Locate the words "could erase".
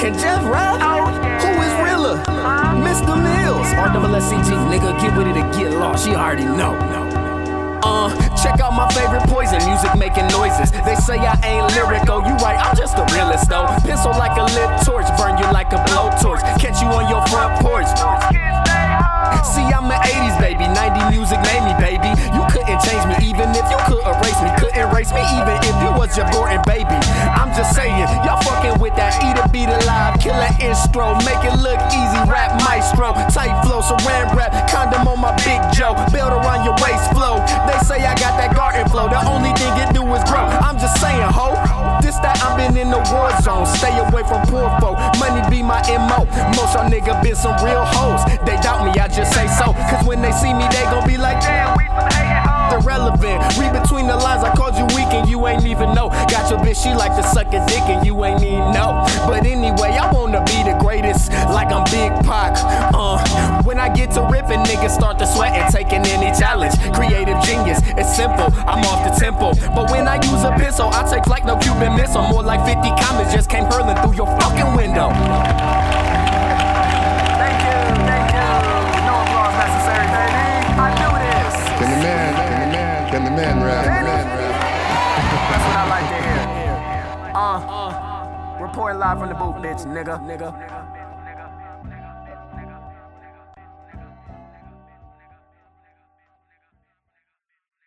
23.88-24.40